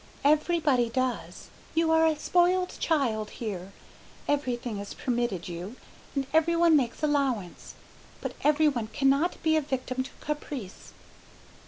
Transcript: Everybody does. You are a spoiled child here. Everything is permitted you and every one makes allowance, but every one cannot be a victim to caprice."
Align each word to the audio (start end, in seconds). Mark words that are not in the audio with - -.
Everybody 0.23 0.89
does. 0.89 1.49
You 1.75 1.91
are 1.91 2.07
a 2.07 2.17
spoiled 2.17 2.69
child 2.79 3.29
here. 3.37 3.71
Everything 4.27 4.79
is 4.79 4.95
permitted 4.95 5.47
you 5.47 5.75
and 6.15 6.25
every 6.33 6.55
one 6.55 6.75
makes 6.75 7.03
allowance, 7.03 7.75
but 8.19 8.33
every 8.43 8.67
one 8.67 8.87
cannot 8.87 9.37
be 9.43 9.55
a 9.55 9.61
victim 9.61 10.01
to 10.01 10.09
caprice." 10.19 10.93